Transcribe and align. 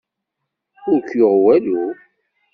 Ur 0.91 0.99
k-yuɣ 1.07 1.35
walu? 1.43 1.83